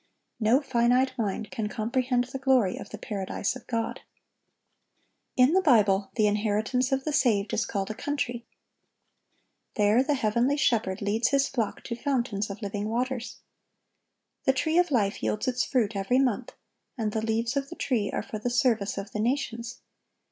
[0.39, 3.99] No finite mind can comprehend the glory of the Paradise of God.
[5.37, 8.43] In the Bible the inheritance of the saved is called a country.(1180)
[9.75, 13.41] There the heavenly Shepherd leads His flock to fountains of living waters.
[14.45, 16.53] The tree of life yields its fruit every month,
[16.97, 19.81] and the leaves of the tree are for the service of the nations.